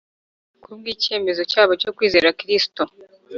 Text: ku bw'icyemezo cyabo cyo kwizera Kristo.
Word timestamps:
ku 0.61 0.69
bw'icyemezo 0.79 1.41
cyabo 1.51 1.71
cyo 1.81 1.91
kwizera 1.95 2.35
Kristo. 2.39 2.81